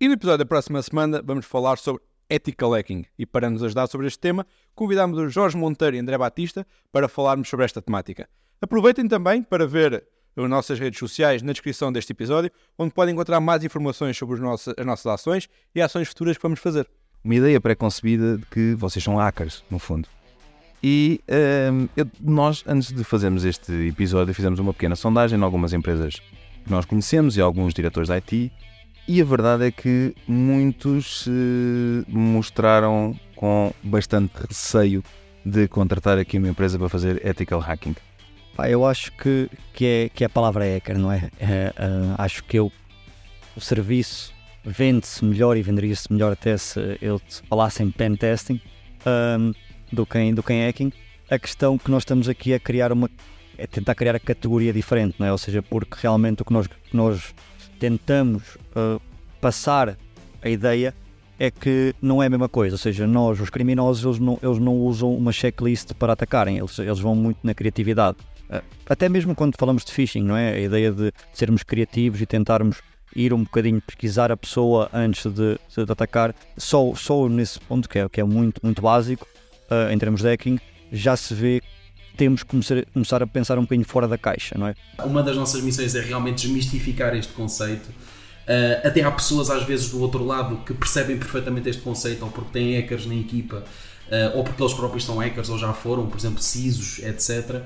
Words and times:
E 0.00 0.06
no 0.06 0.14
episódio 0.14 0.38
da 0.38 0.46
próxima 0.46 0.80
semana 0.82 1.20
vamos 1.24 1.44
falar 1.46 1.76
sobre 1.78 2.02
ethical 2.30 2.72
hacking. 2.74 3.04
E 3.18 3.26
para 3.26 3.50
nos 3.50 3.62
ajudar 3.62 3.86
sobre 3.88 4.06
este 4.06 4.18
tema, 4.18 4.46
convidamos 4.74 5.18
o 5.18 5.28
Jorge 5.28 5.56
Monteiro 5.56 5.96
e 5.96 5.98
André 5.98 6.16
Batista 6.16 6.66
para 6.92 7.08
falarmos 7.08 7.48
sobre 7.48 7.64
esta 7.64 7.82
temática. 7.82 8.28
Aproveitem 8.60 9.08
também 9.08 9.42
para 9.42 9.66
ver 9.66 10.04
as 10.36 10.48
nossas 10.48 10.78
redes 10.78 10.98
sociais 11.00 11.42
na 11.42 11.52
descrição 11.52 11.90
deste 11.92 12.12
episódio, 12.12 12.50
onde 12.78 12.94
podem 12.94 13.12
encontrar 13.12 13.40
mais 13.40 13.64
informações 13.64 14.16
sobre 14.16 14.36
as 14.36 14.40
nossas, 14.40 14.74
as 14.78 14.86
nossas 14.86 15.06
ações 15.06 15.48
e 15.74 15.80
ações 15.80 16.06
futuras 16.08 16.36
que 16.36 16.42
vamos 16.42 16.60
fazer. 16.60 16.88
Uma 17.24 17.34
ideia 17.34 17.60
pré-concebida 17.60 18.38
de 18.38 18.46
que 18.46 18.74
vocês 18.74 19.02
são 19.04 19.16
hackers, 19.16 19.64
no 19.68 19.80
fundo. 19.80 20.08
E 20.80 21.20
hum, 21.72 21.88
eu- 21.96 22.06
nós, 22.20 22.62
antes 22.68 22.92
de 22.92 23.02
fazermos 23.02 23.44
este 23.44 23.72
episódio, 23.88 24.32
fizemos 24.32 24.60
uma 24.60 24.72
pequena 24.72 24.94
sondagem 24.94 25.36
em 25.36 25.42
algumas 25.42 25.72
empresas 25.72 26.20
que 26.20 26.70
nós 26.70 26.84
conhecemos 26.84 27.36
e 27.36 27.40
alguns 27.40 27.74
diretores 27.74 28.08
da 28.08 28.14
IT. 28.14 28.52
E 29.08 29.22
a 29.22 29.24
verdade 29.24 29.64
é 29.64 29.70
que 29.70 30.14
muitos 30.26 31.22
se 31.22 32.04
mostraram 32.06 33.18
com 33.34 33.72
bastante 33.82 34.34
receio 34.46 35.02
de 35.42 35.66
contratar 35.66 36.18
aqui 36.18 36.36
uma 36.36 36.48
empresa 36.48 36.78
para 36.78 36.90
fazer 36.90 37.26
ethical 37.26 37.58
hacking. 37.58 37.96
Pá, 38.54 38.68
eu 38.68 38.84
acho 38.84 39.10
que, 39.12 39.48
que, 39.72 39.86
é, 39.86 40.08
que 40.10 40.24
a 40.26 40.28
palavra 40.28 40.66
é 40.66 40.74
hacker, 40.74 40.98
não 40.98 41.10
é? 41.10 41.30
É, 41.40 41.72
ah, 41.78 42.22
acho 42.22 42.44
que 42.44 42.58
eu, 42.58 42.70
o 43.56 43.60
serviço 43.62 44.34
vende-se 44.62 45.24
melhor 45.24 45.56
e 45.56 45.62
venderia-se 45.62 46.12
melhor 46.12 46.32
até 46.32 46.54
se 46.58 46.78
ele 47.00 47.18
falasse 47.48 47.82
em 47.82 47.90
pen 47.90 48.14
testing 48.14 48.60
ahm, 49.06 49.52
do, 49.90 50.04
que 50.04 50.32
do 50.34 50.42
que 50.42 50.52
em 50.52 50.66
hacking. 50.66 50.92
A 51.30 51.38
questão 51.38 51.78
que 51.78 51.90
nós 51.90 52.02
estamos 52.02 52.28
aqui 52.28 52.52
a 52.52 52.60
criar 52.60 52.92
uma. 52.92 53.08
é 53.56 53.66
tentar 53.66 53.94
criar 53.94 54.14
a 54.14 54.20
categoria 54.20 54.70
diferente, 54.70 55.14
não 55.18 55.26
é? 55.26 55.32
Ou 55.32 55.38
seja, 55.38 55.62
porque 55.62 55.96
realmente 56.02 56.42
o 56.42 56.44
que 56.44 56.52
nós, 56.52 56.66
que 56.66 56.76
nós 56.94 57.32
tentamos 57.78 58.58
ah, 58.74 58.98
passar 59.40 59.96
a 60.42 60.48
ideia 60.48 60.94
é 61.38 61.50
que 61.50 61.94
não 62.02 62.22
é 62.22 62.26
a 62.26 62.30
mesma 62.30 62.48
coisa, 62.48 62.74
ou 62.74 62.78
seja, 62.78 63.06
nós, 63.06 63.40
os 63.40 63.48
criminosos, 63.48 64.04
eles 64.04 64.18
não, 64.18 64.38
eles 64.42 64.58
não 64.58 64.76
usam 64.76 65.14
uma 65.14 65.30
checklist 65.30 65.92
para 65.94 66.12
atacarem, 66.12 66.58
eles, 66.58 66.76
eles 66.78 66.98
vão 66.98 67.14
muito 67.14 67.38
na 67.44 67.54
criatividade. 67.54 68.18
Uh, 68.50 68.62
Até 68.88 69.08
mesmo 69.08 69.34
quando 69.34 69.54
falamos 69.56 69.84
de 69.84 69.92
phishing, 69.92 70.22
não 70.22 70.36
é? 70.36 70.54
A 70.54 70.58
ideia 70.58 70.90
de 70.90 71.12
sermos 71.32 71.62
criativos 71.62 72.20
e 72.20 72.26
tentarmos 72.26 72.80
ir 73.14 73.32
um 73.32 73.44
bocadinho 73.44 73.80
pesquisar 73.80 74.32
a 74.32 74.36
pessoa 74.36 74.90
antes 74.92 75.30
de, 75.32 75.58
de 75.76 75.92
atacar, 75.92 76.34
só, 76.56 76.92
só 76.94 77.28
nesse 77.28 77.60
ponto, 77.60 77.88
que 77.88 78.00
é, 78.00 78.08
que 78.08 78.20
é 78.20 78.24
muito, 78.24 78.60
muito 78.64 78.82
básico, 78.82 79.26
uh, 79.70 79.92
em 79.92 79.98
termos 79.98 80.22
de 80.22 80.28
hacking, 80.28 80.58
já 80.90 81.16
se 81.16 81.34
vê 81.34 81.62
temos 82.18 82.42
que 82.42 82.50
começar, 82.50 83.22
a 83.22 83.26
pensar 83.26 83.58
um 83.58 83.62
bocadinho 83.62 83.86
fora 83.86 84.08
da 84.08 84.18
caixa, 84.18 84.58
não 84.58 84.66
é? 84.66 84.74
Uma 85.04 85.22
das 85.22 85.36
nossas 85.36 85.62
missões 85.62 85.94
é 85.94 86.00
realmente 86.00 86.42
desmistificar 86.42 87.14
este 87.16 87.32
conceito. 87.32 87.88
Uh, 87.88 88.86
até 88.86 89.02
há 89.02 89.10
pessoas, 89.10 89.48
às 89.50 89.62
vezes, 89.62 89.88
do 89.90 90.00
outro 90.00 90.24
lado 90.24 90.56
que 90.66 90.74
percebem 90.74 91.16
perfeitamente 91.16 91.68
este 91.68 91.80
conceito, 91.80 92.24
ou 92.24 92.30
porque 92.30 92.50
têm 92.50 92.74
hackers 92.74 93.06
na 93.06 93.14
equipa, 93.14 93.56
uh, 93.56 94.36
ou 94.36 94.42
porque 94.42 94.60
eles 94.60 94.74
próprios 94.74 95.04
são 95.04 95.18
hackers, 95.18 95.48
ou 95.48 95.56
já 95.56 95.72
foram, 95.72 96.06
por 96.08 96.18
exemplo, 96.18 96.42
CISOs, 96.42 96.98
etc. 97.04 97.62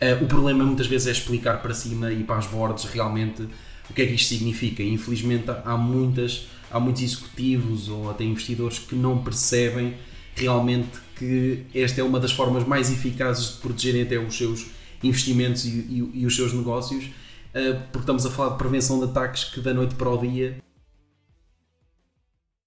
Uh, 0.00 0.24
o 0.24 0.26
problema 0.26 0.64
muitas 0.64 0.86
vezes 0.86 1.06
é 1.06 1.10
explicar 1.10 1.60
para 1.60 1.74
cima 1.74 2.10
e 2.10 2.24
para 2.24 2.38
as 2.38 2.46
bordas 2.46 2.84
realmente 2.84 3.46
o 3.90 3.92
que 3.92 4.00
é 4.00 4.06
que 4.06 4.14
isto 4.14 4.28
significa. 4.28 4.82
Infelizmente, 4.82 5.50
há, 5.62 5.76
muitas, 5.76 6.48
há 6.70 6.80
muitos 6.80 7.02
executivos 7.02 7.88
ou 7.90 8.08
até 8.08 8.24
investidores 8.24 8.78
que 8.78 8.94
não 8.94 9.18
percebem 9.22 9.94
realmente 10.40 10.88
que 11.16 11.64
esta 11.74 12.00
é 12.00 12.04
uma 12.04 12.18
das 12.18 12.32
formas 12.32 12.66
mais 12.66 12.90
eficazes 12.90 13.54
de 13.54 13.58
protegerem 13.58 14.02
até 14.02 14.18
os 14.18 14.36
seus 14.36 14.66
investimentos 15.02 15.64
e, 15.64 15.68
e- 15.68 16.10
e 16.14 16.26
os 16.26 16.34
seus 16.36 16.52
negócios, 16.52 17.04
uh, 17.04 17.80
porque 17.92 18.00
estamos 18.00 18.24
a 18.26 18.30
falar 18.30 18.50
de 18.50 18.58
prevenção 18.58 18.98
de 18.98 19.04
ataques 19.06 19.44
que 19.44 19.60
da 19.60 19.72
noite 19.74 19.94
para 19.94 20.08
o 20.10 20.18
dia 20.18 20.56